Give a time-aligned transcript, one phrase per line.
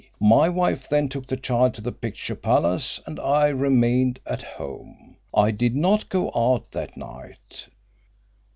[0.19, 5.17] My wife then took the child to the picture palace and I remained at home.
[5.31, 7.69] I did not go out that night.